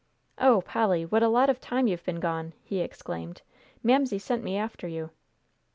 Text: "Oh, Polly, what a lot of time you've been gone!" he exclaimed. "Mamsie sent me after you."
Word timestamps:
"Oh, 0.39 0.61
Polly, 0.61 1.05
what 1.05 1.21
a 1.21 1.27
lot 1.27 1.47
of 1.47 1.59
time 1.61 1.85
you've 1.85 2.03
been 2.03 2.19
gone!" 2.19 2.53
he 2.63 2.79
exclaimed. 2.79 3.43
"Mamsie 3.83 4.17
sent 4.17 4.43
me 4.43 4.57
after 4.57 4.87
you." 4.87 5.11